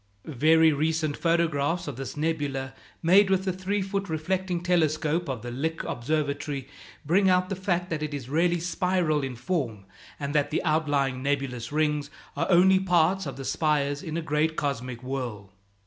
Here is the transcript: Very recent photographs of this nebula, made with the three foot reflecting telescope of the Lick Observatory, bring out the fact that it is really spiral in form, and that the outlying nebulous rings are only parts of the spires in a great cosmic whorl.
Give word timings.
Very 0.25 0.73
recent 0.73 1.15
photographs 1.15 1.87
of 1.87 1.95
this 1.95 2.17
nebula, 2.17 2.73
made 3.03 3.29
with 3.29 3.45
the 3.45 3.53
three 3.53 3.83
foot 3.83 4.09
reflecting 4.09 4.63
telescope 4.63 5.29
of 5.29 5.43
the 5.43 5.51
Lick 5.51 5.83
Observatory, 5.83 6.67
bring 7.05 7.29
out 7.29 7.49
the 7.49 7.55
fact 7.55 7.91
that 7.91 8.01
it 8.01 8.11
is 8.11 8.27
really 8.27 8.59
spiral 8.59 9.21
in 9.21 9.35
form, 9.35 9.85
and 10.19 10.33
that 10.33 10.49
the 10.49 10.63
outlying 10.63 11.21
nebulous 11.21 11.71
rings 11.71 12.09
are 12.35 12.49
only 12.49 12.79
parts 12.79 13.27
of 13.27 13.35
the 13.37 13.45
spires 13.45 14.01
in 14.01 14.17
a 14.17 14.23
great 14.23 14.55
cosmic 14.55 15.03
whorl. 15.03 15.53